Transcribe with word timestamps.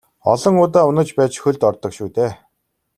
Олон 0.31 0.55
удаа 0.63 0.83
унаж 0.89 1.09
байж 1.17 1.33
хөлд 1.43 1.61
ордог 1.69 1.91
шүү 1.97 2.09
дээ. 2.15 2.31